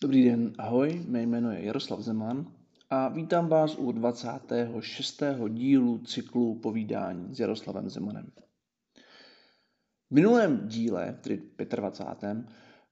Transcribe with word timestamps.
Dobrý 0.00 0.24
den, 0.24 0.52
ahoj, 0.58 1.04
mé 1.08 1.22
jméno 1.22 1.50
je 1.50 1.64
Jaroslav 1.64 2.00
Zeman 2.00 2.52
a 2.90 3.08
vítám 3.08 3.48
vás 3.48 3.76
u 3.78 3.92
26. 3.92 5.22
dílu 5.48 5.98
cyklu 5.98 6.58
povídání 6.58 7.34
s 7.34 7.40
Jaroslavem 7.40 7.88
Zemanem. 7.90 8.32
V 10.10 10.14
minulém 10.14 10.68
díle, 10.68 11.18
tedy 11.20 11.42
25. 11.76 12.38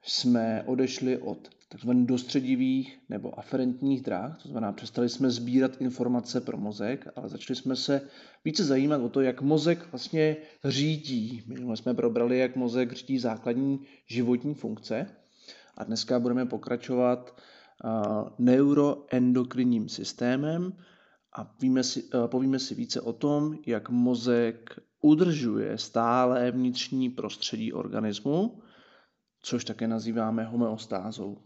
jsme 0.02 0.62
odešli 0.66 1.18
od 1.18 1.48
tzv. 1.68 1.90
dostředivých 1.90 2.98
nebo 3.08 3.38
aferentních 3.38 4.02
dráh, 4.02 4.42
to 4.42 4.48
znamená 4.48 4.72
přestali 4.72 5.08
jsme 5.08 5.30
sbírat 5.30 5.80
informace 5.80 6.40
pro 6.40 6.56
mozek, 6.56 7.08
ale 7.16 7.28
začali 7.28 7.56
jsme 7.56 7.76
se 7.76 8.08
více 8.44 8.64
zajímat 8.64 9.02
o 9.02 9.08
to, 9.08 9.20
jak 9.20 9.42
mozek 9.42 9.88
vlastně 9.92 10.36
řídí. 10.64 11.42
Minule 11.46 11.76
jsme 11.76 11.94
probrali, 11.94 12.38
jak 12.38 12.56
mozek 12.56 12.92
řídí 12.92 13.18
základní 13.18 13.80
životní 14.06 14.54
funkce 14.54 15.06
a 15.76 15.84
dneska 15.84 16.20
budeme 16.20 16.46
pokračovat 16.46 17.40
neuroendokrinním 18.38 19.88
systémem 19.88 20.72
a 21.32 21.54
víme 21.60 21.84
si, 21.84 22.08
povíme 22.26 22.58
si 22.58 22.74
více 22.74 23.00
o 23.00 23.12
tom, 23.12 23.58
jak 23.66 23.88
mozek 23.88 24.80
udržuje 25.00 25.78
stále 25.78 26.50
vnitřní 26.50 27.10
prostředí 27.10 27.72
organismu, 27.72 28.62
což 29.40 29.64
také 29.64 29.88
nazýváme 29.88 30.44
homeostázou. 30.44 31.38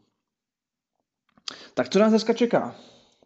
Tak 1.75 1.89
co 1.89 1.99
nás 1.99 2.11
dneska 2.11 2.33
čeká? 2.33 2.77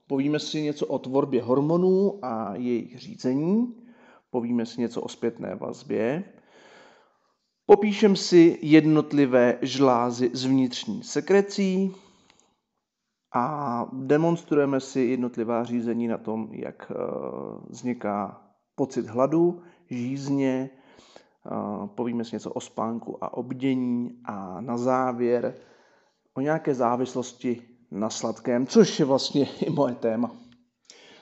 Povíme 0.07 0.39
si 0.39 0.63
něco 0.63 0.87
o 0.87 0.99
tvorbě 0.99 1.43
hormonů 1.43 2.25
a 2.25 2.55
jejich 2.55 2.99
řízení, 2.99 3.75
povíme 4.31 4.67
si 4.67 4.81
něco 4.81 5.01
o 5.01 5.09
zpětné 5.09 5.55
vazbě, 5.55 6.25
popíšem 7.71 8.17
si 8.17 8.59
jednotlivé 8.63 9.59
žlázy 9.63 10.31
z 10.33 10.45
vnitřní 10.45 11.03
sekrecí 11.03 11.95
a 13.35 13.87
demonstrujeme 13.93 14.81
si 14.81 15.01
jednotlivá 15.01 15.65
řízení 15.65 16.09
na 16.09 16.19
tom, 16.19 16.49
jak 16.53 16.91
eh, 16.91 16.95
vzniká 17.69 18.43
pocit 18.75 19.07
hladu, 19.07 19.63
žízně, 19.91 20.71
eh, 20.71 21.51
povíme 21.95 22.25
si 22.25 22.37
něco 22.37 22.51
o 22.51 22.61
spánku 22.61 23.25
a 23.25 23.35
obdění 23.35 24.21
a 24.25 24.61
na 24.61 24.77
závěr 24.77 25.55
o 26.35 26.41
nějaké 26.41 26.75
závislosti 26.75 27.63
na 27.91 28.11
sladkém, 28.11 28.67
což 28.67 28.99
je 28.99 29.05
vlastně 29.05 29.45
i 29.61 29.71
moje 29.71 29.95
téma. 29.95 30.31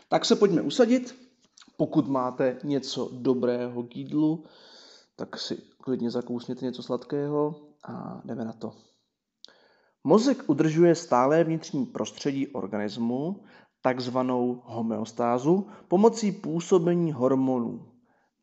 Tak 0.08 0.24
se 0.24 0.36
pojďme 0.36 0.62
usadit. 0.62 1.14
Pokud 1.76 2.08
máte 2.08 2.58
něco 2.64 3.10
dobrého 3.12 3.82
k 3.82 3.96
jídlu, 3.96 4.44
tak 5.16 5.38
si 5.38 5.58
klidně 5.88 6.10
zakousněte 6.10 6.64
něco 6.64 6.82
sladkého 6.82 7.54
a 7.84 8.22
jdeme 8.24 8.44
na 8.44 8.52
to. 8.52 8.72
Mozek 10.04 10.44
udržuje 10.46 10.94
stále 10.94 11.44
vnitřní 11.44 11.86
prostředí 11.86 12.48
organismu, 12.48 13.42
takzvanou 13.82 14.62
homeostázu, 14.64 15.66
pomocí 15.88 16.32
působení 16.32 17.12
hormonů. 17.12 17.88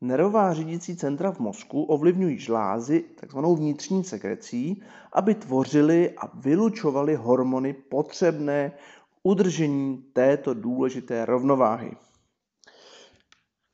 Nervová 0.00 0.54
řídící 0.54 0.96
centra 0.96 1.32
v 1.32 1.38
mozku 1.38 1.82
ovlivňují 1.82 2.38
žlázy, 2.38 3.04
takzvanou 3.20 3.56
vnitřní 3.56 4.04
sekrecí, 4.04 4.82
aby 5.12 5.34
tvořily 5.34 6.14
a 6.18 6.38
vylučovaly 6.38 7.14
hormony 7.14 7.72
potřebné 7.72 8.70
k 9.10 9.16
udržení 9.22 10.04
této 10.12 10.54
důležité 10.54 11.24
rovnováhy. 11.24 11.96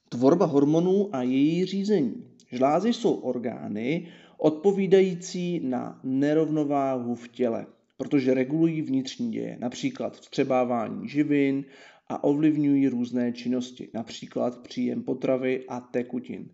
Tvorba 0.09 0.47
hormonů 0.47 1.09
a 1.13 1.23
její 1.23 1.67
řízení. 1.67 2.32
Žlázy 2.53 2.93
jsou 2.93 3.15
orgány 3.15 4.09
odpovídající 4.39 5.61
na 5.61 6.01
nerovnováhu 6.05 7.15
v 7.15 7.29
těle, 7.29 7.67
protože 7.97 8.35
regulují 8.35 8.83
vnitřní 8.83 9.31
děje, 9.31 9.57
například 9.61 10.17
vstřebávání 10.17 11.09
živin 11.09 11.65
a 12.09 12.25
ovlivňují 12.25 12.89
různé 12.89 13.33
činnosti, 13.33 13.89
například 13.95 14.59
příjem 14.59 15.03
potravy 15.03 15.65
a 15.69 15.81
tekutin. 15.81 16.49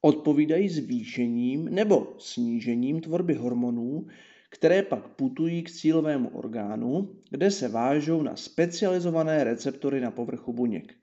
Odpovídají 0.00 0.68
zvýšením 0.68 1.64
nebo 1.64 2.14
snížením 2.18 3.00
tvorby 3.00 3.34
hormonů, 3.34 4.06
které 4.50 4.82
pak 4.82 5.08
putují 5.08 5.62
k 5.62 5.70
cílovému 5.70 6.28
orgánu, 6.28 7.10
kde 7.30 7.50
se 7.50 7.68
vážou 7.68 8.22
na 8.22 8.36
specializované 8.36 9.44
receptory 9.44 10.00
na 10.00 10.10
povrchu 10.10 10.52
buněk. 10.52 10.94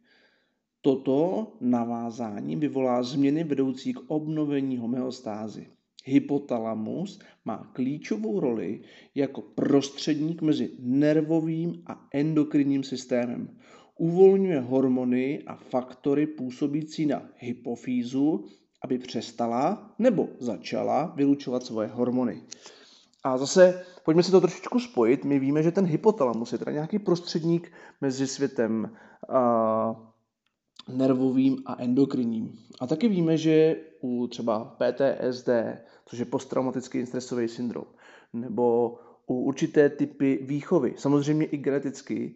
Toto 0.81 1.47
navázání 1.61 2.55
vyvolá 2.55 3.03
změny 3.03 3.43
vedoucí 3.43 3.93
k 3.93 3.99
obnovení 4.07 4.77
homeostázy. 4.77 5.67
Hypotalamus 6.05 7.19
má 7.45 7.69
klíčovou 7.73 8.39
roli 8.39 8.81
jako 9.15 9.41
prostředník 9.41 10.41
mezi 10.41 10.71
nervovým 10.79 11.83
a 11.85 12.07
endokrinním 12.13 12.83
systémem. 12.83 13.57
Uvolňuje 13.97 14.59
hormony 14.59 15.43
a 15.47 15.55
faktory 15.55 16.27
působící 16.27 17.05
na 17.05 17.29
hypofýzu, 17.37 18.45
aby 18.83 18.97
přestala 18.97 19.93
nebo 19.99 20.29
začala 20.39 21.13
vylučovat 21.15 21.63
svoje 21.63 21.87
hormony. 21.87 22.41
A 23.23 23.37
zase 23.37 23.85
pojďme 24.05 24.23
si 24.23 24.31
to 24.31 24.41
trošičku 24.41 24.79
spojit. 24.79 25.25
My 25.25 25.39
víme, 25.39 25.63
že 25.63 25.71
ten 25.71 25.85
hypotalamus 25.85 26.51
je 26.51 26.57
teda 26.57 26.71
nějaký 26.71 26.99
prostředník 26.99 27.71
mezi 28.01 28.27
světem 28.27 28.91
uh, 29.29 30.10
nervovým 30.87 31.57
a 31.65 31.75
endokrinním. 31.81 32.59
A 32.79 32.87
taky 32.87 33.07
víme, 33.07 33.37
že 33.37 33.75
u 34.01 34.27
třeba 34.27 34.77
PTSD, 34.77 35.49
což 36.05 36.19
je 36.19 36.25
posttraumatický 36.25 37.05
stresový 37.05 37.47
syndrom, 37.47 37.85
nebo 38.33 38.95
u 39.27 39.33
určité 39.35 39.89
typy 39.89 40.39
výchovy, 40.41 40.93
samozřejmě 40.97 41.45
i 41.45 41.57
geneticky, 41.57 42.35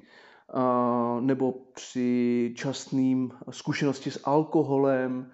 nebo 1.19 1.53
při 1.73 2.53
častným 2.55 3.31
zkušenosti 3.49 4.11
s 4.11 4.19
alkoholem, 4.23 5.31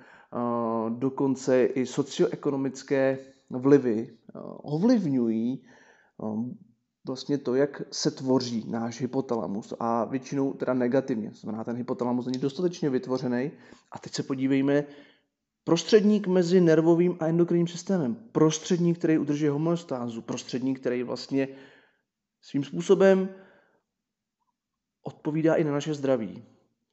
dokonce 0.90 1.66
i 1.66 1.86
socioekonomické 1.86 3.18
vlivy 3.50 4.18
ovlivňují 4.64 5.64
vlastně 7.08 7.38
to, 7.38 7.56
jak 7.56 7.82
se 7.92 8.12
tvoří 8.12 8.66
náš 8.70 9.02
hypotalamus 9.02 9.74
a 9.80 10.06
většinou 10.06 10.54
teda 10.54 10.74
negativně. 10.74 11.30
To 11.30 11.38
znamená, 11.38 11.64
ten 11.64 11.76
hypotalamus 11.76 12.26
není 12.26 12.40
dostatečně 12.40 12.90
vytvořený. 12.90 13.52
A 13.92 14.00
teď 14.00 14.14
se 14.14 14.24
podívejme, 14.24 14.84
prostředník 15.64 16.28
mezi 16.28 16.62
nervovým 16.62 17.18
a 17.20 17.28
endokrinním 17.28 17.68
systémem, 17.68 18.16
prostředník, 18.32 18.98
který 18.98 19.18
udržuje 19.18 19.52
homeostázu, 19.52 20.22
prostředník, 20.22 20.80
který 20.80 21.04
vlastně 21.04 21.48
svým 22.42 22.64
způsobem 22.64 23.30
odpovídá 25.04 25.56
i 25.56 25.64
na 25.64 25.72
naše 25.72 25.94
zdraví, 25.94 26.44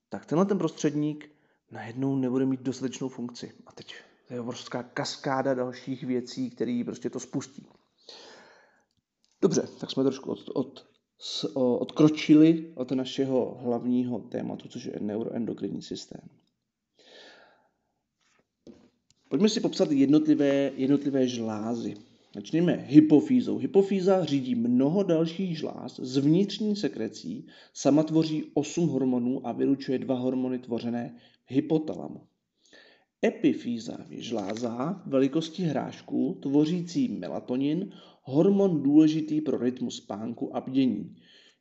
tak 0.09 0.27
tenhle 0.27 0.47
ten 0.47 0.59
prostředník 0.59 1.31
najednou 1.71 2.17
nebude 2.17 2.47
mít 2.47 2.61
dostatečnou 2.61 3.09
funkci. 3.09 3.53
A 3.67 3.73
teď 3.73 3.95
je 4.31 4.41
obrovská 4.41 4.83
kaskáda 4.83 5.55
dalších 5.55 6.05
věcí, 6.05 6.51
které 6.51 6.83
prostě 6.85 7.11
to 7.11 7.21
spustí. 7.21 7.67
Dobře, 9.43 9.69
tak 9.81 9.91
jsme 9.91 10.05
trošku 10.05 10.31
od, 10.31 10.51
od, 10.55 10.87
odkročili 11.55 12.73
od 12.75 12.91
našeho 12.93 13.59
hlavního 13.61 14.19
tématu, 14.19 14.69
což 14.69 14.85
je 14.85 14.99
neuroendokrinní 15.01 15.83
systém. 15.83 16.21
Pojďme 19.29 19.49
si 19.49 19.61
popsat 19.61 19.91
jednotlivé, 19.91 20.73
jednotlivé 20.77 21.29
žlázy. 21.29 21.95
Začněme 22.35 22.73
hypofýzou. 22.73 23.59
Hypofýza 23.59 24.25
řídí 24.25 24.55
mnoho 24.55 25.03
dalších 25.03 25.59
žláz 25.59 26.01
z 26.01 26.17
vnitřní 26.17 26.77
sekrecí, 26.77 27.47
sama 27.75 28.03
tvoří 28.03 28.45
8 28.55 28.89
hormonů 28.89 29.47
a 29.47 29.53
vylučuje 29.53 29.99
dva 29.99 30.15
hormony 30.15 30.59
tvořené 30.59 31.17
hypotalamu. 31.47 32.21
Epifýza 33.25 33.99
je 34.11 34.23
žláza 34.23 35.03
velikosti 35.07 35.63
hrášku 35.63 36.39
tvořící 36.43 37.09
melatonin, 37.09 37.93
hormon 38.23 38.83
důležitý 38.83 39.41
pro 39.41 39.59
rytmus 39.59 39.97
spánku 39.97 40.57
a 40.57 40.61
bdění. 40.61 41.17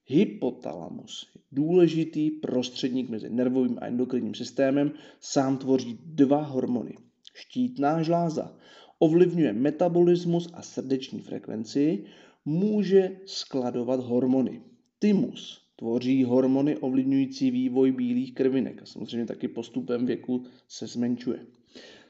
Hypotalamus 0.06 1.32
je 1.36 1.42
důležitý 1.52 2.32
prostředník 2.32 3.10
mezi 3.10 3.30
nervovým 3.30 3.78
a 3.82 3.86
endokrinním 3.86 4.36
systémem, 4.36 4.92
sám 5.20 5.58
tvoří 5.58 6.00
dva 6.06 6.42
hormony. 6.42 6.98
Štítná 7.34 8.04
žláza 8.04 8.58
ovlivňuje 9.00 9.54
metabolismus 9.54 10.50
a 10.54 10.62
srdeční 10.62 11.22
frekvenci, 11.22 12.04
může 12.46 13.20
skladovat 13.26 14.00
hormony. 14.00 14.62
Tymus 15.00 15.67
tvoří 15.78 16.24
hormony 16.24 16.78
ovlivňující 16.78 17.52
vývoj 17.52 17.92
bílých 17.92 18.34
krvinek 18.34 18.82
a 18.82 18.86
samozřejmě 18.86 19.26
taky 19.26 19.48
postupem 19.48 20.06
věku 20.06 20.44
se 20.68 20.88
zmenšuje. 20.88 21.46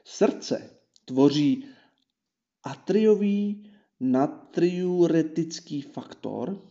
Srdce 0.03 0.69
tvoří 1.05 1.65
atriový 2.63 3.63
natriuretický 3.99 5.81
faktor, 5.81 6.61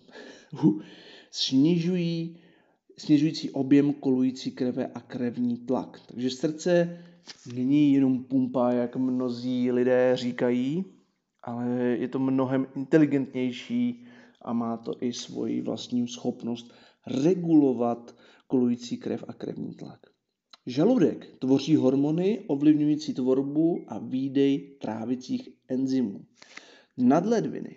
snižují, 1.31 2.37
snižující 2.99 3.51
objem 3.51 3.93
kolující 3.93 4.51
krve 4.51 4.87
a 4.87 5.01
krevní 5.01 5.57
tlak. 5.57 6.01
Takže 6.07 6.31
srdce 6.31 6.99
není 7.55 7.93
jenom 7.93 8.25
pumpa, 8.25 8.73
jak 8.73 8.97
mnozí 8.97 9.73
lidé 9.73 10.13
říkají, 10.15 10.85
ale 11.43 11.69
je 11.81 12.09
to 12.09 12.19
mnohem 12.19 12.67
inteligentnější 12.77 14.07
a 14.47 14.53
má 14.53 14.77
to 14.77 14.93
i 15.01 15.13
svoji 15.13 15.61
vlastní 15.61 16.09
schopnost 16.09 16.75
regulovat 17.07 18.17
kolující 18.47 18.97
krev 18.97 19.25
a 19.29 19.33
krevní 19.33 19.75
tlak. 19.75 20.01
Žaludek 20.67 21.39
tvoří 21.39 21.77
hormony 21.77 22.45
ovlivňující 22.47 23.15
tvorbu 23.15 23.85
a 23.89 23.99
výdej 23.99 24.77
trávicích 24.81 25.49
enzymů. 25.69 26.25
Nadledviny. 26.97 27.77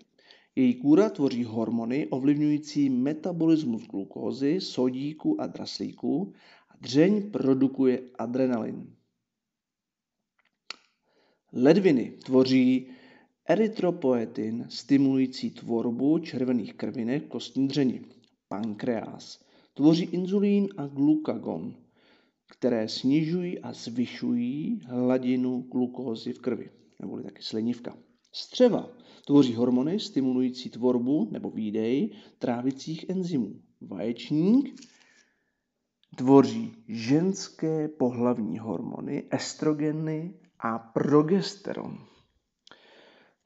Její 0.56 0.74
kůra 0.74 1.10
tvoří 1.10 1.44
hormony 1.44 2.08
ovlivňující 2.08 2.90
metabolismus 2.90 3.88
glukózy, 3.88 4.62
sodíku 4.62 5.42
a 5.42 5.48
draslíku 5.48 6.34
a 6.70 6.74
dřeň 6.82 7.32
produkuje 7.32 8.02
adrenalin. 8.18 8.96
Ledviny 11.54 12.18
tvoří 12.26 12.92
erytropoetin 13.50 14.66
stimulující 14.70 15.52
tvorbu 15.52 16.20
červených 16.20 16.74
krvinek 16.74 17.28
kostní 17.28 17.68
dřeni. 17.68 18.02
Pankreas 18.48 19.40
tvoří 19.74 20.04
inzulín 20.04 20.70
a 20.78 20.88
glukagon, 20.88 21.76
které 22.50 22.88
snižují 22.88 23.60
a 23.60 23.74
zvyšují 23.74 24.82
hladinu 24.86 25.62
glukózy 25.62 26.34
v 26.34 26.40
krvi, 26.40 26.70
neboli 27.00 27.24
taky 27.24 27.42
slinivka. 27.44 27.98
Střeva 28.32 28.90
tvoří 29.26 29.56
hormony 29.56 30.00
stimulující 30.00 30.70
tvorbu 30.70 31.28
nebo 31.32 31.50
výdej 31.50 32.12
trávicích 32.40 33.10
enzymů. 33.10 33.62
Vaječník 33.82 34.82
tvoří 36.16 36.74
ženské 36.88 37.88
pohlavní 37.88 38.60
hormony, 38.60 39.24
estrogeny 39.32 40.34
a 40.60 40.80
progesteron. 40.80 42.10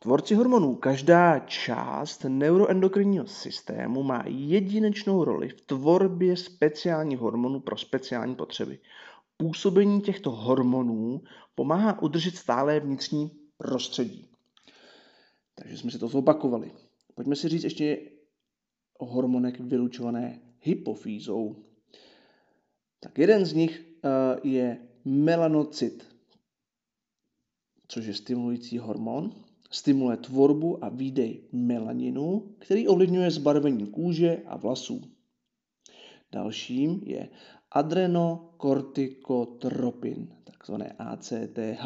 Tvorci 0.04 0.36
hormonů. 0.36 0.76
Každá 0.76 1.40
část 1.40 2.24
neuroendokrinního 2.24 3.28
systému 3.28 4.04
má 4.04 4.24
jedinečnou 4.28 5.24
roli 5.24 5.50
v 5.50 5.62
tvorbě 5.62 6.38
speciálních 6.38 7.20
hormonů 7.20 7.60
pro 7.60 7.78
speciální 7.78 8.36
potřeby. 8.36 8.80
Působení 9.38 10.02
těchto 10.02 10.32
hormonů 10.32 11.22
pomáhá 11.56 12.02
udržet 12.02 12.36
stále 12.36 12.80
vnitřní 12.80 13.32
prostředí. 13.58 14.28
Takže 15.56 15.78
jsme 15.78 15.92
si 15.92 16.00
to 16.00 16.08
zopakovali. 16.08 16.72
Pojďme 17.16 17.36
si 17.36 17.50
říct 17.50 17.64
ještě 17.64 17.98
o 18.98 19.06
hormonech 19.06 19.60
vylučované 19.60 20.42
hypofýzou. 20.62 21.56
Tak 23.00 23.18
jeden 23.18 23.46
z 23.46 23.54
nich 23.54 23.86
uh, 24.04 24.52
je 24.52 24.88
melanocyt, 25.06 26.16
což 27.88 28.06
je 28.06 28.14
stimulující 28.14 28.78
hormon. 28.78 29.43
Stimuluje 29.74 30.18
tvorbu 30.18 30.86
a 30.86 30.90
výdej 30.90 31.42
melaninu, 31.52 32.56
který 32.60 32.88
ovlivňuje 32.88 33.32
zbarvení 33.32 33.88
kůže 33.88 34.44
a 34.46 34.58
vlasů. 34.58 35.02
Dalším 36.32 37.02
je 37.06 37.30
adrenokortikotropin, 37.72 40.28
takzvané 40.44 40.96
ACTH. 41.00 41.86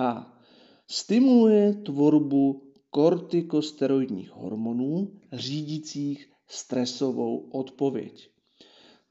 Stimuluje 0.87 1.73
tvorbu 1.73 2.73
kortikosteroidních 2.89 4.31
hormonů 4.31 5.19
řídících 5.33 6.31
stresovou 6.47 7.37
odpověď. 7.37 8.29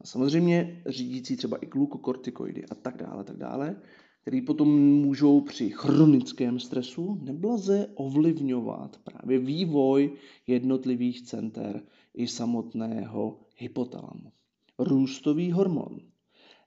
A 0.00 0.06
samozřejmě 0.06 0.82
řídící 0.86 1.36
třeba 1.36 1.56
i 1.56 1.66
glukokortikoidy 1.66 2.64
a 2.64 2.74
tak 2.74 2.96
dále, 2.96 3.24
tak 3.24 3.36
dále, 3.36 3.82
který 4.26 4.42
potom 4.42 4.68
můžou 4.78 5.40
při 5.40 5.70
chronickém 5.70 6.60
stresu 6.60 7.18
neblaze 7.22 7.88
ovlivňovat 7.94 9.00
právě 9.04 9.38
vývoj 9.38 10.12
jednotlivých 10.46 11.22
center 11.22 11.82
i 12.14 12.28
samotného 12.28 13.40
hypotalamu. 13.56 14.32
Růstový 14.78 15.52
hormon 15.52 16.00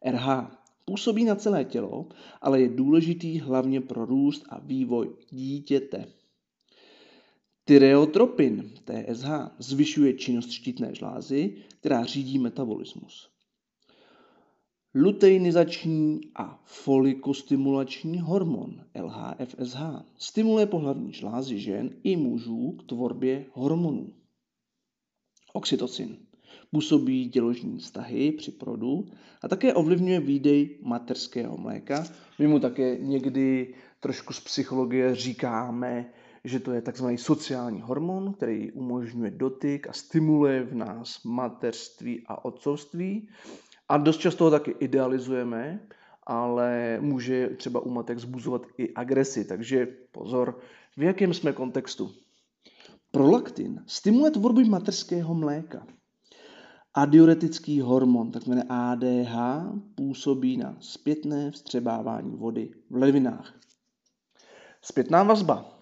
RH 0.06 0.52
působí 0.86 1.26
na 1.26 1.36
celé 1.36 1.66
tělo, 1.66 2.08
ale 2.42 2.62
je 2.62 2.70
důležitý 2.70 3.40
hlavně 3.40 3.82
pro 3.82 4.06
růst 4.06 4.44
a 4.50 4.60
vývoj 4.60 5.10
dítěte. 5.30 6.06
Tyreotropin, 7.66 8.72
TSH, 8.84 9.30
zvyšuje 9.58 10.14
činnost 10.14 10.52
štítné 10.52 10.96
žlázy, 10.96 11.56
která 11.80 12.06
řídí 12.06 12.40
metabolismus. 12.40 13.30
Luteinizační 14.96 16.22
a 16.36 16.62
folikostimulační 16.66 18.20
hormon 18.20 18.86
LHFSH 19.02 19.80
stimuluje 20.18 20.66
pohlavní 20.66 21.14
žlázy 21.14 21.60
žen 21.60 21.90
i 22.04 22.18
mužů 22.18 22.72
k 22.72 22.84
tvorbě 22.84 23.46
hormonů. 23.54 24.14
Oxytocin 25.54 26.18
působí 26.72 27.26
děložní 27.26 27.78
vztahy 27.78 28.32
při 28.32 28.52
produ 28.52 29.06
a 29.42 29.48
také 29.48 29.74
ovlivňuje 29.74 30.20
výdej 30.20 30.80
materského 30.84 31.58
mléka. 31.58 32.06
My 32.40 32.48
mu 32.48 32.60
také 32.60 32.98
někdy 32.98 33.76
trošku 34.00 34.34
z 34.34 34.40
psychologie 34.40 35.16
říkáme 35.16 36.14
že 36.44 36.60
to 36.60 36.72
je 36.72 36.82
takzvaný 36.82 37.18
sociální 37.18 37.82
hormon, 37.82 38.34
který 38.34 38.72
umožňuje 38.72 39.32
dotyk 39.32 39.88
a 39.88 39.94
stimuluje 39.94 40.64
v 40.64 40.76
nás 40.76 41.24
mateřství 41.24 42.24
a 42.28 42.46
otcovství. 42.46 43.30
A 43.90 43.98
dost 43.98 44.18
často 44.18 44.44
ho 44.44 44.52
taky 44.52 44.72
idealizujeme, 44.80 45.88
ale 46.24 46.98
může 47.02 47.50
třeba 47.50 47.80
u 47.80 47.90
matek 47.90 48.20
zbuzovat 48.20 48.62
i 48.78 48.94
agresi. 48.94 49.46
Takže 49.46 49.88
pozor, 50.12 50.60
v 50.98 51.04
jakém 51.04 51.34
jsme 51.34 51.54
kontextu. 51.54 52.12
Prolaktin 53.12 53.84
stimuluje 53.88 54.32
tvorbu 54.32 54.66
materského 54.66 55.34
mléka. 55.34 55.88
Adiuretický 56.94 57.82
hormon, 57.82 58.32
takzvané 58.32 58.64
ADH, 58.70 59.36
působí 59.96 60.58
na 60.58 60.78
zpětné 60.80 61.52
vstřebávání 61.52 62.36
vody 62.36 62.72
v 62.90 62.96
ledvinách. 62.96 63.60
Zpětná 64.82 65.24
vazba 65.24 65.80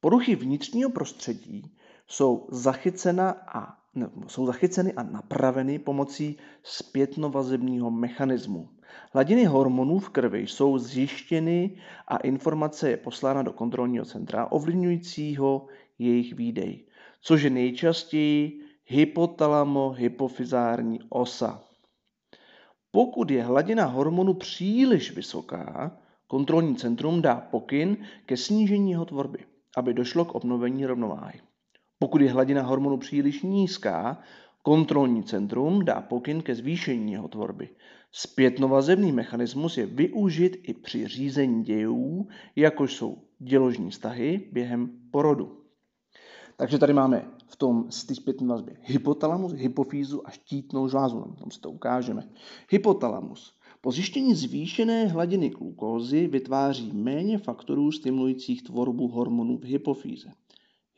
Poruchy 0.00 0.36
vnitřního 0.36 0.90
prostředí 0.90 1.76
jsou, 2.08 2.48
zachycena 2.50 3.30
a, 3.30 3.81
jsou 4.26 4.46
zachyceny 4.46 4.92
a 4.92 5.02
napraveny 5.02 5.78
pomocí 5.78 6.36
zpětnovazebního 6.62 7.90
mechanismu. 7.90 8.68
Hladiny 9.12 9.44
hormonů 9.44 9.98
v 9.98 10.08
krvi 10.08 10.40
jsou 10.40 10.78
zjištěny 10.78 11.76
a 12.08 12.16
informace 12.16 12.90
je 12.90 12.96
poslána 12.96 13.42
do 13.42 13.52
kontrolního 13.52 14.04
centra 14.04 14.46
ovlivňujícího 14.46 15.66
jejich 15.98 16.34
výdej, 16.34 16.86
což 17.20 17.42
je 17.42 17.50
nejčastěji 17.50 18.60
hypotalamo-hypofizární 18.90 20.98
osa. 21.08 21.64
Pokud 22.90 23.30
je 23.30 23.42
hladina 23.42 23.84
hormonu 23.84 24.34
příliš 24.34 25.16
vysoká, 25.16 25.98
kontrolní 26.26 26.76
centrum 26.76 27.22
dá 27.22 27.40
pokyn 27.40 27.96
ke 28.26 28.36
snížení 28.36 28.90
jeho 28.90 29.04
tvorby 29.04 29.44
aby 29.76 29.94
došlo 29.94 30.24
k 30.24 30.34
obnovení 30.34 30.86
rovnováhy. 30.86 31.40
Pokud 32.02 32.20
je 32.20 32.30
hladina 32.30 32.62
hormonu 32.62 32.96
příliš 32.96 33.42
nízká, 33.42 34.20
kontrolní 34.62 35.22
centrum 35.22 35.84
dá 35.84 36.00
pokyn 36.00 36.42
ke 36.42 36.54
zvýšení 36.54 37.12
jeho 37.12 37.28
tvorby. 37.28 37.68
Zpětnovazebný 38.12 39.12
mechanismus 39.12 39.78
je 39.78 39.86
využit 39.86 40.60
i 40.62 40.74
při 40.74 41.08
řízení 41.08 41.64
dějů, 41.64 42.28
jakož 42.56 42.94
jsou 42.94 43.18
děložní 43.38 43.90
vztahy 43.90 44.48
během 44.52 44.90
porodu. 45.10 45.58
Takže 46.56 46.78
tady 46.78 46.92
máme 46.92 47.24
v 47.46 47.56
tom 47.56 47.86
z 47.90 48.04
té 48.04 48.14
zpětné 48.14 48.48
vazbě 48.48 48.76
hypotalamus, 48.82 49.52
hypofýzu 49.52 50.28
a 50.28 50.30
štítnou 50.30 50.88
žlázu. 50.88 51.18
No, 51.18 51.34
tam 51.38 51.50
si 51.50 51.60
to 51.60 51.70
ukážeme. 51.70 52.28
Hypotalamus 52.70 53.58
po 53.80 53.92
zjištění 53.92 54.34
zvýšené 54.34 55.06
hladiny 55.06 55.48
glukózy 55.48 56.26
vytváří 56.26 56.92
méně 56.92 57.38
faktorů 57.38 57.92
stimulujících 57.92 58.62
tvorbu 58.62 59.08
hormonů 59.08 59.58
v 59.58 59.64
hypofýze. 59.64 60.32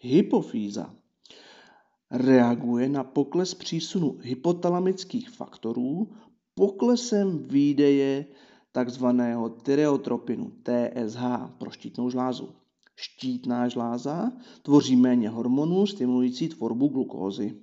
Hypofýza 0.05 0.95
reaguje 2.11 2.89
na 2.89 3.05
pokles 3.05 3.55
přísunu 3.55 4.19
hypotalamických 4.21 5.31
faktorů 5.31 6.13
poklesem 6.55 7.49
výdeje 7.49 8.27
tzv. 8.73 9.07
tyreotropinu 9.63 10.53
TSH 10.63 11.23
pro 11.59 11.71
štítnou 11.71 12.11
žlázu. 12.11 12.55
Štítná 12.97 13.69
žláza 13.69 14.33
tvoří 14.63 14.97
méně 14.97 15.29
hormonů 15.29 15.87
stimulující 15.87 16.49
tvorbu 16.49 16.89
glukózy. 16.89 17.55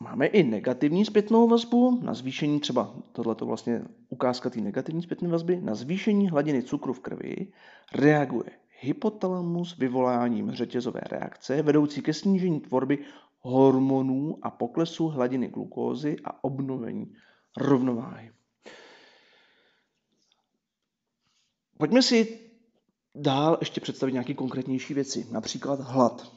Máme 0.00 0.26
i 0.26 0.42
negativní 0.42 1.04
zpětnou 1.04 1.48
vazbu 1.48 2.00
na 2.02 2.14
zvýšení, 2.14 2.60
třeba 2.60 2.94
tohle 3.12 3.34
to 3.34 3.46
vlastně 3.46 3.84
ukázka 4.08 4.50
té 4.50 4.60
negativní 4.60 5.02
zpětné 5.02 5.28
vazby, 5.28 5.60
na 5.60 5.74
zvýšení 5.74 6.28
hladiny 6.28 6.62
cukru 6.62 6.92
v 6.92 7.00
krvi 7.00 7.52
reaguje 7.94 8.50
hypotalamus 8.80 9.76
vyvoláním 9.76 10.50
řetězové 10.50 11.00
reakce 11.10 11.62
vedoucí 11.62 12.02
ke 12.02 12.14
snížení 12.14 12.60
tvorby 12.60 12.98
hormonů 13.40 14.38
a 14.42 14.50
poklesu 14.50 15.08
hladiny 15.08 15.48
glukózy 15.48 16.16
a 16.24 16.44
obnovení 16.44 17.12
rovnováhy. 17.56 18.32
Pojďme 21.78 22.02
si 22.02 22.38
dál 23.14 23.56
ještě 23.60 23.80
představit 23.80 24.12
nějaké 24.12 24.34
konkrétnější 24.34 24.94
věci, 24.94 25.26
například 25.32 25.80
hlad. 25.80 26.32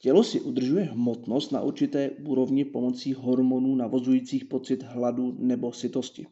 Tělo 0.00 0.24
si 0.24 0.40
udržuje 0.40 0.84
hmotnost 0.84 1.52
na 1.52 1.60
určité 1.60 2.10
úrovni 2.10 2.64
pomocí 2.64 3.12
hormonů 3.14 3.74
navozujících 3.74 4.44
pocit 4.44 4.82
hladu 4.82 5.36
nebo 5.38 5.72
sytosti. 5.72 6.26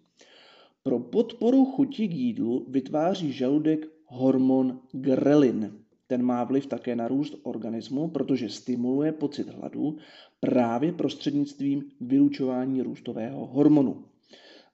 Pro 0.83 0.99
podporu 0.99 1.65
chuti 1.65 2.09
k 2.09 2.13
jídlu 2.13 2.67
vytváří 2.69 3.33
žaludek 3.33 3.87
hormon 4.13 4.81
grelin. 4.93 5.73
Ten 6.07 6.23
má 6.23 6.45
vliv 6.45 6.67
také 6.67 6.97
na 6.97 7.09
růst 7.09 7.35
organismu, 7.43 8.09
protože 8.09 8.49
stimuluje 8.49 9.13
pocit 9.13 9.49
hladu 9.49 9.97
právě 10.41 10.93
prostřednictvím 10.93 11.85
vylučování 12.01 12.83
růstového 12.83 13.47
hormonu. 13.47 14.05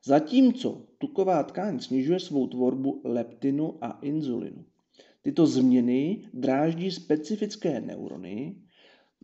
Zatímco 0.04 0.83
tuková 0.99 1.42
tkáň 1.42 1.80
snižuje 1.80 2.21
svou 2.21 2.47
tvorbu 2.47 3.00
leptinu 3.04 3.78
a 3.80 3.99
inzulinu. 4.02 4.64
Tyto 5.23 5.47
změny 5.47 6.25
dráždí 6.35 6.90
specifické 6.90 7.80
neurony, 7.80 8.57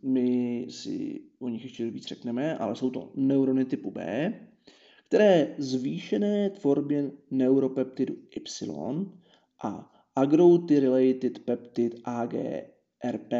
my 0.03 0.67
si 0.69 1.21
o 1.39 1.49
nich 1.49 1.63
ještě 1.63 1.89
víc 1.91 2.05
řekneme, 2.05 2.57
ale 2.57 2.75
jsou 2.75 2.89
to 2.89 3.11
neurony 3.15 3.65
typu 3.65 3.91
B, 3.91 4.33
které 5.07 5.55
zvýšené 5.57 6.49
tvorbě 6.49 7.11
neuropeptidu 7.31 8.15
Y 8.35 9.05
a 9.63 9.94
agouti-related 10.15 11.39
peptid 11.39 11.95
AGRP 12.03 13.33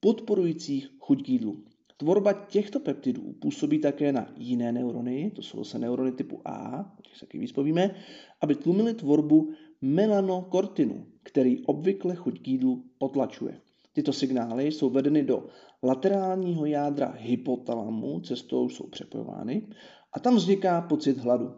podporujících 0.00 0.88
chuť 0.98 1.22
k 1.22 1.28
jídlu. 1.28 1.64
Tvorba 1.96 2.32
těchto 2.32 2.80
peptidů 2.80 3.32
působí 3.40 3.78
také 3.78 4.12
na 4.12 4.32
jiné 4.36 4.72
neurony, 4.72 5.32
to 5.36 5.42
jsou 5.42 5.58
zase 5.58 5.78
neurony 5.78 6.12
typu 6.12 6.40
A, 6.44 6.80
o 6.98 7.02
těch 7.02 7.16
se 7.16 7.26
taky 7.26 7.46
aby 8.40 8.54
tlumily 8.54 8.94
tvorbu 8.94 9.50
melanokortinu, 9.80 11.06
který 11.22 11.66
obvykle 11.66 12.14
chuť 12.14 12.42
k 12.42 12.48
jídlu 12.48 12.84
potlačuje. 12.98 13.60
Tyto 13.92 14.12
signály 14.12 14.66
jsou 14.66 14.90
vedeny 14.90 15.22
do 15.22 15.46
laterálního 15.82 16.66
jádra 16.66 17.14
hypotalamu, 17.18 18.20
cestou 18.20 18.68
jsou 18.68 18.86
přepojovány 18.86 19.68
a 20.12 20.20
tam 20.20 20.36
vzniká 20.36 20.80
pocit 20.80 21.18
hladu. 21.18 21.52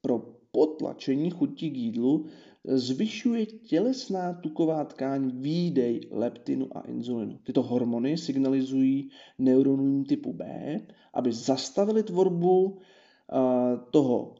Pro 0.00 0.18
potlačení 0.52 1.30
chuti 1.30 1.70
k 1.70 1.76
jídlu 1.76 2.26
zvyšuje 2.64 3.46
tělesná 3.46 4.32
tuková 4.32 4.84
tkáň 4.84 5.30
výdej 5.42 6.00
leptinu 6.10 6.68
a 6.76 6.80
inzulinu. 6.80 7.38
Tyto 7.42 7.62
hormony 7.62 8.18
signalizují 8.18 9.10
neuronům 9.38 10.04
typu 10.04 10.32
B, 10.32 10.44
aby 11.14 11.32
zastavili 11.32 12.02
tvorbu 12.02 12.64
uh, 12.64 12.78
toho 13.90 14.34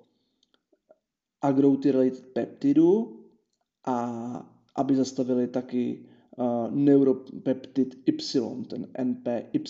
agouti-related 1.43 2.33
peptidu 2.33 3.21
a 3.85 3.99
aby 4.77 4.97
zastavili 4.97 5.49
taky 5.49 6.07
uh, 6.37 6.71
neuropeptid 6.71 8.09
Y, 8.09 8.65
ten 8.69 8.89
NPY. 9.05 9.61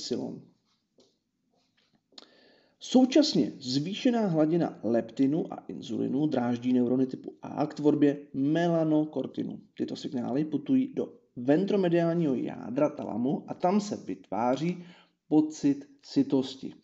Současně 2.84 3.52
zvýšená 3.58 4.26
hladina 4.26 4.78
leptinu 4.82 5.52
a 5.52 5.64
inzulinu 5.68 6.26
dráždí 6.26 6.72
neurony 6.72 7.06
typu 7.06 7.34
A 7.42 7.66
k 7.66 7.74
tvorbě 7.74 8.18
melanokortinu. 8.34 9.60
Tyto 9.76 9.96
signály 9.96 10.44
putují 10.44 10.94
do 10.94 11.12
ventromediálního 11.36 12.34
jádra 12.34 12.88
talamu 12.88 13.44
a 13.48 13.54
tam 13.54 13.80
se 13.80 13.96
vytváří 13.96 14.84
pocit 15.28 15.88
sytosti. 16.02 16.74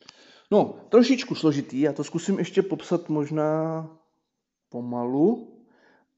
No, 0.51 0.75
trošičku 0.89 1.35
složitý, 1.35 1.81
já 1.81 1.93
to 1.93 2.05
zkusím 2.05 2.39
ještě 2.39 2.63
popsat 2.63 3.09
možná 3.09 3.91
pomalu 4.69 5.49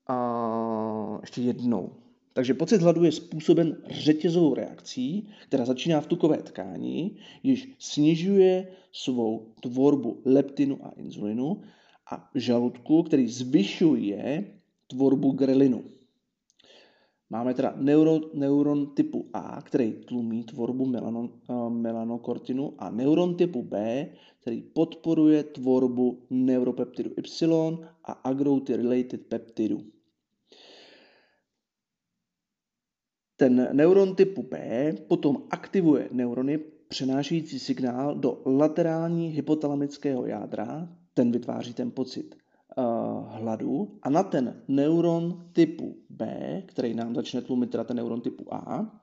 a 0.06 1.18
ještě 1.20 1.40
jednou. 1.42 1.92
Takže 2.32 2.54
pocit 2.54 2.82
hladu 2.82 3.04
je 3.04 3.12
způsoben 3.12 3.82
řetězovou 3.90 4.54
reakcí, 4.54 5.28
která 5.48 5.64
začíná 5.64 6.00
v 6.00 6.06
tukové 6.06 6.42
tkáni, 6.42 7.16
již 7.42 7.74
snižuje 7.78 8.68
svou 8.92 9.46
tvorbu 9.60 10.22
leptinu 10.24 10.78
a 10.82 10.92
inzulinu 10.96 11.62
a 12.10 12.30
žaludku, 12.34 13.02
který 13.02 13.28
zvyšuje 13.28 14.44
tvorbu 14.86 15.30
grelinu. 15.30 15.84
Máme 17.30 17.54
teda 17.54 17.74
neuro, 17.76 18.20
neuron 18.34 18.86
typu 18.86 19.30
A, 19.32 19.62
který 19.62 19.92
tlumí 19.92 20.44
tvorbu 20.44 20.86
melano, 20.86 21.20
uh, 21.20 21.70
melanokortinu 21.70 22.74
a 22.78 22.90
neuron 22.90 23.34
typu 23.34 23.62
B, 23.62 24.06
který 24.40 24.62
podporuje 24.62 25.42
tvorbu 25.42 26.22
neuropeptidu 26.30 27.10
Y 27.16 27.78
a 28.04 28.12
agouti-related 28.12 29.26
peptidu. 29.28 29.80
Ten 33.40 33.68
neuron 33.72 34.14
typu 34.14 34.42
P 34.42 34.56
potom 35.08 35.42
aktivuje 35.50 36.08
neurony 36.12 36.58
přenášející 36.88 37.58
signál 37.58 38.14
do 38.14 38.42
laterální 38.46 39.28
hypotalamického 39.28 40.26
jádra, 40.26 40.88
ten 41.14 41.32
vytváří 41.32 41.74
ten 41.74 41.90
pocit 41.90 42.34
uh, 42.34 42.84
hladu 43.28 43.98
a 44.02 44.10
na 44.10 44.22
ten 44.22 44.62
neuron 44.68 45.46
typu 45.52 45.96
B, 46.10 46.26
který 46.66 46.94
nám 46.94 47.14
začne 47.14 47.42
tlumit 47.42 47.70
teda 47.70 47.84
ten 47.84 47.96
neuron 47.96 48.20
typu 48.20 48.54
A, 48.54 49.00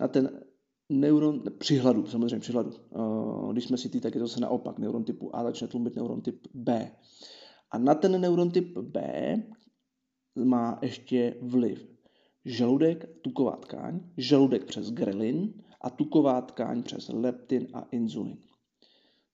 na 0.00 0.08
ten 0.08 0.40
neuron, 0.88 1.42
při 1.58 1.76
hladu, 1.76 2.06
samozřejmě 2.06 2.38
při 2.38 2.52
hladu. 2.52 2.70
Uh, 2.90 3.52
když 3.52 3.64
jsme 3.64 3.76
si 3.76 3.88
ty, 3.88 4.00
tak 4.00 4.14
je 4.14 4.20
to 4.20 4.28
se 4.28 4.40
naopak. 4.40 4.78
Neuron 4.78 5.04
typu 5.04 5.36
A 5.36 5.42
začne 5.42 5.68
tlumit 5.68 5.96
neuron 5.96 6.20
typ 6.20 6.46
B. 6.54 6.90
A 7.70 7.78
na 7.78 7.94
ten 7.94 8.20
neuron 8.20 8.50
typ 8.50 8.78
B 8.78 9.34
má 10.36 10.78
ještě 10.82 11.36
vliv 11.40 11.91
žaludek, 12.44 13.08
tuková 13.22 13.56
tkáň, 13.56 14.00
žaludek 14.16 14.64
přes 14.64 14.90
grelin 14.90 15.54
a 15.80 15.90
tuková 15.90 16.40
tkáň 16.40 16.82
přes 16.82 17.08
leptin 17.08 17.68
a 17.72 17.86
inzulin. 17.90 18.38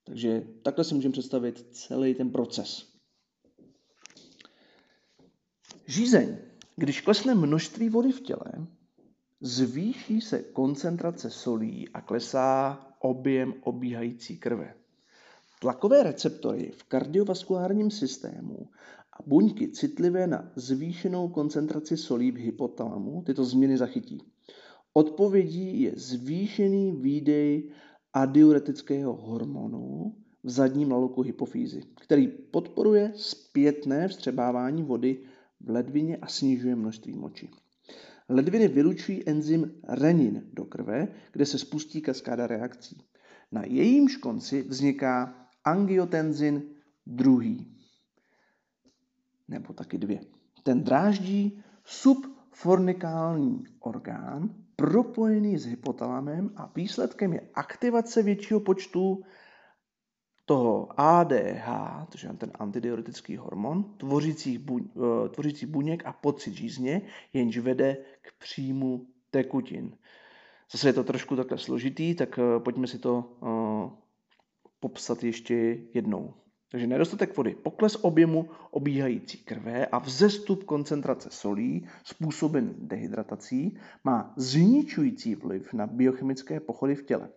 Takže 0.03 0.47
takhle 0.63 0.83
si 0.83 0.95
můžeme 0.95 1.11
představit 1.11 1.67
celý 1.71 2.15
ten 2.15 2.29
proces. 2.29 2.93
Žízeň. 5.87 6.37
Když 6.75 7.01
klesne 7.01 7.35
množství 7.35 7.89
vody 7.89 8.11
v 8.11 8.21
těle, 8.21 8.67
zvýší 9.41 10.21
se 10.21 10.43
koncentrace 10.43 11.29
solí 11.29 11.89
a 11.89 12.01
klesá 12.01 12.79
objem 12.99 13.53
obíhající 13.61 14.37
krve. 14.37 14.73
Tlakové 15.59 16.03
receptory 16.03 16.71
v 16.71 16.83
kardiovaskulárním 16.83 17.91
systému 17.91 18.69
buňky 19.25 19.67
citlivé 19.67 20.27
na 20.27 20.51
zvýšenou 20.55 21.27
koncentraci 21.27 21.97
solí 21.97 22.31
v 22.31 22.35
hypotalamu 22.35 23.23
tyto 23.25 23.45
změny 23.45 23.77
zachytí. 23.77 24.21
Odpovědí 24.93 25.81
je 25.81 25.91
zvýšený 25.95 26.91
výdej 26.91 27.69
adiuretického 28.13 29.15
hormonu 29.15 30.15
v 30.43 30.49
zadním 30.49 30.91
laloku 30.91 31.21
hypofýzy, 31.21 31.81
který 32.01 32.27
podporuje 32.27 33.11
zpětné 33.15 34.07
vstřebávání 34.07 34.83
vody 34.83 35.19
v 35.61 35.69
ledvině 35.69 36.17
a 36.17 36.27
snižuje 36.27 36.75
množství 36.75 37.13
moči. 37.13 37.49
Ledviny 38.29 38.67
vylučují 38.67 39.29
enzym 39.29 39.71
renin 39.87 40.49
do 40.53 40.65
krve, 40.65 41.07
kde 41.31 41.45
se 41.45 41.57
spustí 41.57 42.01
kaskáda 42.01 42.47
reakcí. 42.47 43.01
Na 43.51 43.63
jejímž 43.65 44.15
konci 44.15 44.61
vzniká 44.61 45.35
angiotenzin 45.63 46.63
druhý 47.05 47.78
nebo 49.49 49.73
taky 49.73 49.97
dvě. 49.97 50.19
Ten 50.63 50.83
dráždí 50.83 51.63
subfornikální 51.83 53.63
orgán 53.79 54.49
propojený 54.75 55.57
s 55.57 55.65
hypotalamem 55.65 56.51
a 56.55 56.71
výsledkem 56.75 57.33
je 57.33 57.41
aktivace 57.53 58.23
většího 58.23 58.59
počtu 58.59 59.23
toho 60.45 60.99
ADH, 60.99 61.67
to 62.09 62.27
je 62.27 62.33
ten 62.33 62.51
antidiuretický 62.59 63.37
hormon, 63.37 63.83
tvořících, 63.97 64.59
buň, 64.59 64.89
uh, 64.93 65.29
tvořící 65.29 65.65
buněk 65.65 66.05
a 66.05 66.13
pocit 66.13 66.53
žízně, 66.53 67.01
jenž 67.33 67.57
vede 67.57 67.97
k 68.21 68.33
příjmu 68.39 69.07
tekutin. 69.31 69.97
Zase 70.71 70.89
je 70.89 70.93
to 70.93 71.03
trošku 71.03 71.35
takhle 71.35 71.57
složitý, 71.57 72.15
tak 72.15 72.37
uh, 72.37 72.63
pojďme 72.63 72.87
si 72.87 72.99
to 72.99 73.37
uh, 73.41 73.91
popsat 74.79 75.23
ještě 75.23 75.77
jednou. 75.93 76.33
Takže 76.71 76.87
nedostatek 76.87 77.37
vody, 77.37 77.55
pokles 77.55 77.97
objemu 78.01 78.49
obíhající 78.71 79.37
krve 79.37 79.85
a 79.85 79.99
vzestup 79.99 80.63
koncentrace 80.63 81.29
solí 81.31 81.87
způsoben 82.03 82.75
dehydratací 82.77 83.77
má 84.03 84.33
zničující 84.37 85.35
vliv 85.35 85.73
na 85.73 85.87
biochemické 85.87 86.59
pochody 86.59 86.95
v 86.95 87.03
těle. 87.03 87.29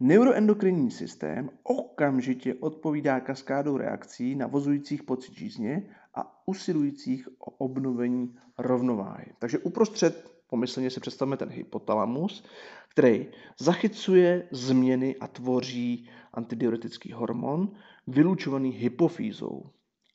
Neuroendokrinní 0.00 0.90
systém 0.90 1.50
okamžitě 1.62 2.54
odpovídá 2.54 3.20
kaskádou 3.20 3.76
reakcí 3.76 4.34
navozujících 4.34 5.02
pocit 5.02 5.34
žízně 5.34 5.82
a 6.14 6.42
usilujících 6.46 7.28
o 7.38 7.50
obnovení 7.50 8.36
rovnováhy. 8.58 9.26
Takže 9.38 9.58
uprostřed 9.58 10.37
pomyslně 10.50 10.90
si 10.90 11.00
představme 11.00 11.36
ten 11.36 11.48
hypotalamus, 11.48 12.44
který 12.88 13.26
zachycuje 13.58 14.48
změny 14.50 15.16
a 15.20 15.26
tvoří 15.26 16.08
antidiuretický 16.34 17.12
hormon, 17.12 17.68
vylučovaný 18.06 18.70
hypofýzou. 18.70 19.70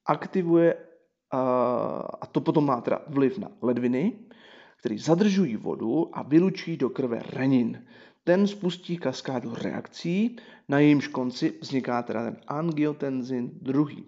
Aktivuje, 0.06 0.76
a 2.22 2.28
to 2.32 2.42
potom 2.42 2.66
má 2.66 2.82
teda 2.82 3.02
vliv 3.08 3.38
na 3.38 3.52
ledviny, 3.62 4.14
který 4.80 4.98
zadržují 4.98 5.56
vodu 5.56 6.18
a 6.18 6.24
vylučují 6.24 6.78
do 6.78 6.90
krve 6.90 7.22
renin. 7.30 7.86
ten 8.24 8.48
spustí 8.48 8.98
kaskádu 8.98 9.56
reakcí, 9.56 10.36
na 10.70 10.80
jejímž 10.80 11.08
konci 11.08 11.54
vzniká 11.62 12.04
teda 12.04 12.24
ten 12.24 12.38
angiotenzin 12.48 13.52
druhý. 13.62 14.06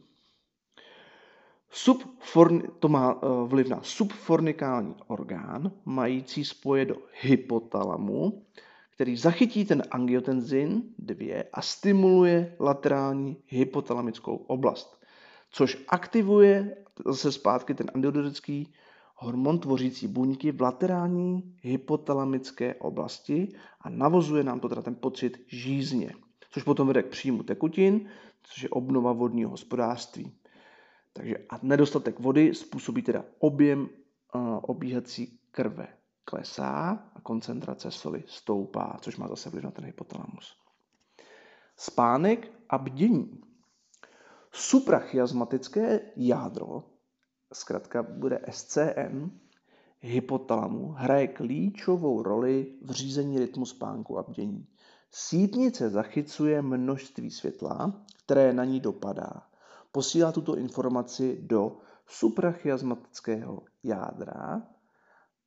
Subforni, 1.71 2.63
to 2.79 2.87
má 2.87 3.13
uh, 3.13 3.49
vliv 3.49 3.69
na 3.69 3.79
subfornikální 3.83 4.95
orgán, 5.07 5.71
mající 5.85 6.45
spoje 6.45 6.85
do 6.85 6.95
hypotalamu, 7.21 8.45
který 8.95 9.17
zachytí 9.17 9.65
ten 9.65 9.83
angiotenzin 9.91 10.83
2 10.97 11.43
a 11.53 11.61
stimuluje 11.61 12.55
laterální 12.59 13.37
hypotalamickou 13.47 14.35
oblast, 14.35 15.03
což 15.51 15.77
aktivuje 15.87 16.75
zase 17.05 17.31
zpátky 17.31 17.73
ten 17.73 17.91
antidiuretický 17.93 18.73
hormon 19.15 19.59
tvořící 19.59 20.07
buňky 20.07 20.51
v 20.51 20.61
laterální 20.61 21.55
hypotalamické 21.61 22.75
oblasti 22.75 23.49
a 23.81 23.89
navozuje 23.89 24.43
nám 24.43 24.59
to 24.59 24.69
teda 24.69 24.81
ten 24.81 24.95
pocit 24.95 25.37
žízně, 25.47 26.11
což 26.51 26.63
potom 26.63 26.87
vede 26.87 27.03
k 27.03 27.07
příjmu 27.09 27.43
tekutin, 27.43 28.09
což 28.43 28.63
je 28.63 28.69
obnova 28.69 29.13
vodního 29.13 29.49
hospodářství. 29.49 30.31
Takže 31.17 31.35
a 31.49 31.59
nedostatek 31.61 32.19
vody 32.19 32.55
způsobí 32.55 33.01
teda 33.01 33.25
objem 33.39 33.81
uh, 33.81 33.89
obíhací 34.61 35.39
krve 35.51 35.87
klesá 36.25 37.03
a 37.15 37.21
koncentrace 37.21 37.91
soli 37.91 38.23
stoupá, 38.27 38.97
což 39.01 39.17
má 39.17 39.27
zase 39.27 39.49
vliv 39.49 39.63
na 39.63 39.71
ten 39.71 39.85
hypotalamus. 39.85 40.57
Spánek 41.77 42.51
a 42.69 42.77
bdění. 42.77 43.41
Suprachiasmatické 44.51 45.99
jádro, 46.15 46.83
zkrátka 47.53 48.03
bude 48.03 48.39
SCN, 48.49 49.29
hypotalamu, 49.99 50.87
hraje 50.91 51.27
klíčovou 51.27 52.23
roli 52.23 52.73
v 52.81 52.91
řízení 52.91 53.39
rytmu 53.39 53.65
spánku 53.65 54.19
a 54.19 54.23
bdění. 54.23 54.67
Sítnice 55.11 55.89
zachycuje 55.89 56.61
množství 56.61 57.31
světla, 57.31 58.05
které 58.25 58.53
na 58.53 58.65
ní 58.65 58.79
dopadá. 58.79 59.47
Posílá 59.95 60.31
tuto 60.31 60.57
informaci 60.57 61.39
do 61.41 61.77
suprachiasmatického 62.07 63.63
jádra 63.83 64.61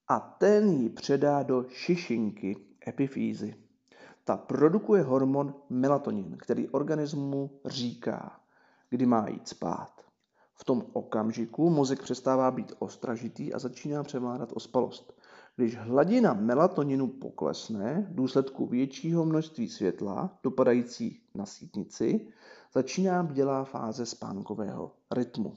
a 0.08 0.20
ten 0.20 0.68
ji 0.68 0.88
předá 0.88 1.42
do 1.42 1.64
šišinky 1.68 2.56
epifýzy. 2.88 3.54
Ta 4.24 4.36
produkuje 4.36 5.02
hormon 5.02 5.54
melatonin, 5.70 6.36
který 6.38 6.68
organismu 6.68 7.60
říká, 7.64 8.40
kdy 8.90 9.06
má 9.06 9.28
jít 9.28 9.48
spát. 9.48 10.00
V 10.54 10.64
tom 10.64 10.84
okamžiku 10.92 11.70
mozek 11.70 12.02
přestává 12.02 12.50
být 12.50 12.72
ostražitý 12.78 13.54
a 13.54 13.58
začíná 13.58 14.02
převládat 14.02 14.48
ospalost. 14.52 15.17
Když 15.58 15.76
hladina 15.76 16.34
melatoninu 16.34 17.08
poklesne 17.08 18.06
v 18.10 18.14
důsledku 18.14 18.66
většího 18.66 19.24
množství 19.24 19.68
světla 19.68 20.38
dopadající 20.42 21.20
na 21.34 21.46
sítnici, 21.46 22.26
začíná 22.72 23.22
bdělá 23.22 23.64
fáze 23.64 24.06
spánkového 24.06 24.92
rytmu. 25.10 25.54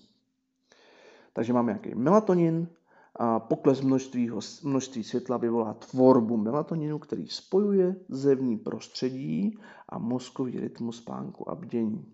Takže 1.34 1.54
máme 1.54 1.72
nějaký 1.72 1.96
melatonin, 1.96 2.68
a 3.16 3.40
pokles 3.40 3.82
množství, 3.82 4.32
množství 4.64 5.04
světla 5.04 5.38
vyvolá 5.38 5.74
tvorbu 5.74 6.38
melatoninu, 6.38 7.00
který 7.00 7.28
spojuje 7.28 7.96
zevní 8.10 8.58
prostředí 8.58 9.58
a 9.90 10.00
mozkový 10.00 10.60
rytmus 10.60 10.98
spánku 10.98 11.50
a 11.50 11.56
bdění. 11.56 12.14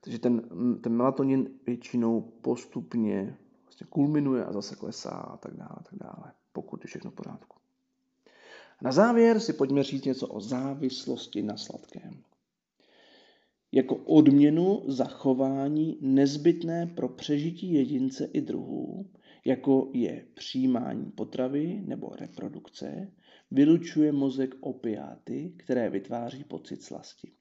Takže 0.00 0.18
ten, 0.18 0.42
ten 0.80 0.92
melatonin 0.92 1.50
většinou 1.66 2.20
postupně 2.20 3.38
vlastně 3.72 3.86
kulminuje 3.90 4.44
a 4.44 4.52
zase 4.52 4.76
klesá 4.76 5.10
a 5.10 5.36
tak 5.36 5.56
dále, 5.56 5.76
a 5.76 5.82
tak 5.82 5.98
dále, 5.98 6.32
pokud 6.52 6.84
je 6.84 6.88
všechno 6.88 7.10
v 7.10 7.14
pořádku. 7.14 7.58
Na 8.82 8.92
závěr 8.92 9.40
si 9.40 9.52
pojďme 9.52 9.82
říct 9.82 10.04
něco 10.04 10.28
o 10.28 10.40
závislosti 10.40 11.42
na 11.42 11.56
sladkém 11.56 12.22
jako 13.72 13.96
odměnu 13.96 14.82
za 14.86 15.04
chování 15.04 15.98
nezbytné 16.00 16.86
pro 16.86 17.08
přežití 17.08 17.72
jedince 17.72 18.24
i 18.24 18.40
druhů, 18.40 19.10
jako 19.44 19.90
je 19.94 20.26
přijímání 20.34 21.10
potravy 21.10 21.82
nebo 21.86 22.08
reprodukce, 22.08 23.12
vylučuje 23.50 24.12
mozek 24.12 24.54
opiáty, 24.60 25.52
které 25.56 25.90
vytváří 25.90 26.44
pocit 26.44 26.82
slasti. 26.82 27.32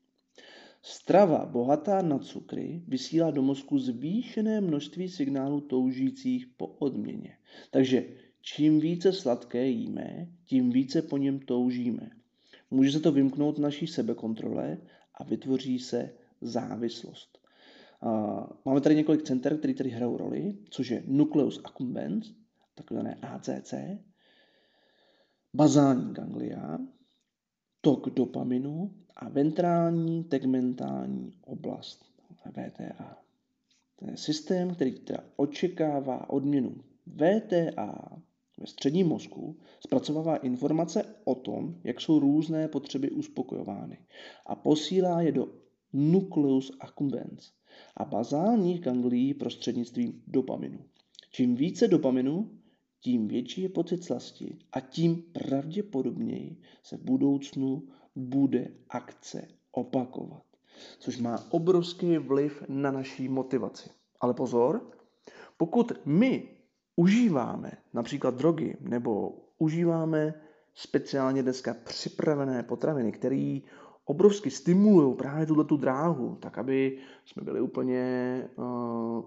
Strava 0.84 1.46
bohatá 1.46 2.02
na 2.02 2.20
cukry 2.20 2.84
vysílá 2.88 3.32
do 3.32 3.42
mozku 3.42 3.80
zvýšené 3.80 4.62
množství 4.62 5.10
signálů 5.10 5.62
toužících 5.62 6.48
po 6.58 6.68
odměně. 6.68 7.38
Takže 7.72 8.06
čím 8.42 8.80
více 8.80 9.14
sladké 9.14 9.68
jíme, 9.68 10.28
tím 10.46 10.70
více 10.70 11.02
po 11.02 11.18
něm 11.18 11.40
toužíme. 11.40 12.10
Může 12.72 12.92
se 12.92 13.00
to 13.00 13.12
vymknout 13.12 13.58
naší 13.58 13.88
sebekontrole 13.88 14.78
a 15.16 15.24
vytvoří 15.24 15.80
se 15.80 16.14
závislost. 16.42 17.40
Máme 18.66 18.82
tady 18.82 18.96
několik 18.96 19.24
center, 19.24 19.58
které 19.58 19.74
tady 19.74 19.90
hrajou 19.90 20.18
roli, 20.18 20.58
což 20.70 20.90
je 20.90 21.04
nucleus 21.08 21.62
accumbens, 21.64 22.34
takzvané 22.76 23.16
ACC, 23.16 23.74
bazální 25.54 26.14
ganglia, 26.14 26.78
tok 27.82 28.10
dopaminu 28.10 28.92
a 29.16 29.30
ventrální 29.30 30.24
tegmentální 30.24 31.34
oblast, 31.46 32.06
VTA. 32.52 33.18
To 34.00 34.10
je 34.10 34.18
systém, 34.18 34.76
který 34.76 35.00
teda 35.00 35.24
očekává 35.36 36.30
odměnu. 36.30 36.76
VTA 37.08 38.22
ve 38.58 38.68
středním 38.68 39.08
mozku 39.08 39.58
zpracovává 39.80 40.36
informace 40.36 41.16
o 41.24 41.36
tom, 41.36 41.76
jak 41.84 42.02
jsou 42.02 42.20
různé 42.20 42.68
potřeby 42.68 43.12
uspokojovány 43.12 43.98
a 44.46 44.56
posílá 44.56 45.22
je 45.22 45.32
do 45.32 45.48
nucleus 45.94 46.72
accumbens 46.80 47.52
a 47.98 48.06
bazálních 48.06 48.82
ganglií 48.82 49.34
prostřednictvím 49.34 50.24
dopaminu. 50.28 50.80
Čím 51.32 51.56
více 51.56 51.88
dopaminu, 51.88 52.61
tím 53.02 53.28
větší 53.28 53.62
je 53.62 53.70
pocit 53.70 54.04
slasti 54.04 54.58
a 54.72 54.80
tím 54.80 55.24
pravděpodobněji 55.34 56.58
se 56.84 56.98
v 56.98 57.02
budoucnu 57.02 57.84
bude 58.16 58.68
akce 58.90 59.48
opakovat. 59.72 60.44
Což 61.00 61.18
má 61.18 61.46
obrovský 61.50 62.18
vliv 62.18 62.64
na 62.68 62.92
naší 62.92 63.30
motivaci. 63.30 63.90
Ale 64.20 64.34
pozor, 64.34 64.92
pokud 65.58 65.92
my 66.06 66.50
užíváme 66.96 67.72
například 67.94 68.36
drogy 68.36 68.78
nebo 68.80 69.38
užíváme 69.58 70.34
speciálně 70.74 71.44
dneska 71.44 71.76
připravené 71.84 72.64
potraviny, 72.64 73.12
které 73.12 73.60
obrovsky 74.06 74.52
stimulují 74.52 75.16
právě 75.16 75.46
tuto 75.46 75.64
tu 75.64 75.78
dráhu, 75.78 76.36
tak 76.36 76.58
aby 76.58 76.98
jsme 77.26 77.44
byli 77.44 77.62
úplně, 77.62 78.04
uh, 78.56 79.26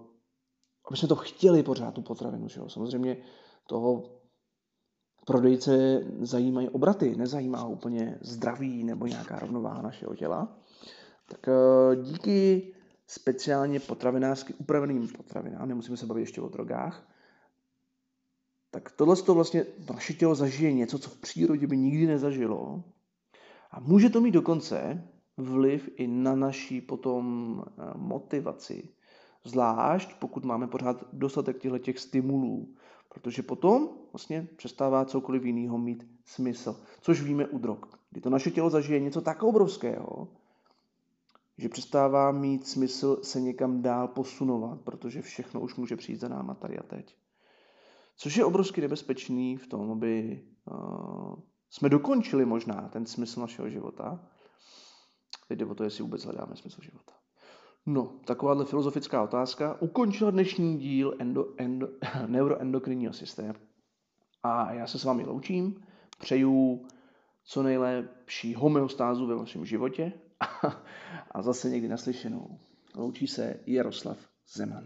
aby 0.87 0.97
jsme 0.97 1.07
to 1.07 1.15
chtěli 1.15 1.63
pořád, 1.63 1.93
tu 1.93 2.01
potravinu. 2.01 2.47
Že 2.49 2.59
jo? 2.59 2.69
Samozřejmě 2.69 3.17
toho 3.67 4.03
prodejce 5.25 6.03
zajímají 6.21 6.69
obraty, 6.69 7.15
nezajímá 7.15 7.67
úplně 7.67 8.17
zdraví 8.21 8.83
nebo 8.83 9.07
nějaká 9.07 9.39
rovnováha 9.39 9.81
našeho 9.81 10.15
těla. 10.15 10.57
Tak 11.29 11.47
uh, 11.47 12.03
díky 12.03 12.73
speciálně 13.07 13.79
potravinářsky 13.79 14.53
upraveným 14.53 15.07
potravinám, 15.07 15.67
nemusíme 15.67 15.97
se 15.97 16.05
bavit 16.05 16.21
ještě 16.21 16.41
o 16.41 16.49
drogách, 16.49 17.07
tak 18.71 18.91
tohle 18.91 19.15
to 19.15 19.33
vlastně 19.33 19.65
naše 19.93 20.13
tělo 20.13 20.35
zažije 20.35 20.73
něco, 20.73 20.99
co 20.99 21.09
v 21.09 21.17
přírodě 21.17 21.67
by 21.67 21.77
nikdy 21.77 22.07
nezažilo 22.07 22.83
a 23.71 23.79
může 23.79 24.09
to 24.09 24.21
mít 24.21 24.31
dokonce 24.31 25.07
vliv 25.37 25.89
i 25.95 26.07
na 26.07 26.35
naší 26.35 26.81
potom 26.81 27.63
eh, 27.67 27.81
motivaci. 27.95 28.89
Zvlášť 29.43 30.19
pokud 30.19 30.45
máme 30.45 30.67
pořád 30.67 31.03
dostatek 31.13 31.59
těchto 31.59 31.77
těch 31.77 31.99
stimulů, 31.99 32.75
protože 33.15 33.43
potom 33.43 33.89
vlastně 34.13 34.47
přestává 34.55 35.05
cokoliv 35.05 35.45
jiného 35.45 35.77
mít 35.77 36.07
smysl. 36.25 36.81
Což 37.01 37.21
víme 37.21 37.47
u 37.47 37.57
drog. 37.57 37.79
Kdy 38.09 38.21
to 38.21 38.29
naše 38.29 38.51
tělo 38.51 38.69
zažije 38.69 38.99
něco 38.99 39.21
tak 39.21 39.43
obrovského, 39.43 40.27
že 41.57 41.69
přestává 41.69 42.31
mít 42.31 42.67
smysl 42.67 43.19
se 43.23 43.41
někam 43.41 43.81
dál 43.81 44.07
posunovat, 44.07 44.81
protože 44.81 45.21
všechno 45.21 45.61
už 45.61 45.75
může 45.75 45.95
přijít 45.95 46.19
za 46.19 46.27
náma 46.27 46.53
tady 46.53 46.77
a 46.77 46.83
teď. 46.83 47.17
Což 48.17 48.35
je 48.35 48.45
obrovsky 48.45 48.81
nebezpečný 48.81 49.57
v 49.57 49.67
tom, 49.67 49.91
aby 49.91 50.43
uh, 50.71 51.35
jsme 51.69 51.89
dokončili 51.89 52.45
možná 52.45 52.89
ten 52.89 53.05
smysl 53.05 53.39
našeho 53.39 53.69
života. 53.69 54.29
Teď 55.47 55.59
jde 55.59 55.65
o 55.65 55.75
to, 55.75 55.83
jestli 55.83 56.03
vůbec 56.03 56.23
hledáme 56.23 56.55
smysl 56.55 56.81
života. 56.81 57.13
No, 57.85 58.19
takováhle 58.25 58.65
filozofická 58.65 59.23
otázka 59.23 59.81
ukončila 59.81 60.31
dnešní 60.31 60.77
díl 60.77 61.15
endo, 61.19 61.53
endo, 61.57 61.87
neuroendokrinního 62.27 63.13
systému. 63.13 63.53
A 64.43 64.73
já 64.73 64.87
se 64.87 64.99
s 64.99 65.03
vámi 65.03 65.23
loučím, 65.23 65.85
přeju 66.19 66.85
co 67.43 67.63
nejlepší 67.63 68.55
homeostázu 68.55 69.27
ve 69.27 69.35
vašem 69.35 69.65
životě 69.65 70.13
a 71.31 71.41
zase 71.41 71.69
někdy 71.69 71.87
naslyšenou. 71.87 72.59
Loučí 72.95 73.27
se 73.27 73.59
Jaroslav 73.65 74.17
Zeman. 74.47 74.85